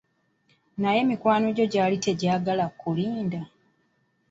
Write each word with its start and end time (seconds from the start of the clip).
Naye 0.81 0.99
mikwano 1.09 1.47
gye 1.55 1.65
gyali 1.73 1.97
tegyagala 2.05 2.65
kulinda. 2.79 3.41